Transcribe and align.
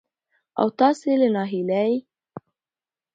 او 0.59 0.67
تاسې 0.79 1.11
له 1.21 1.27
ناهيلۍ 1.35 1.93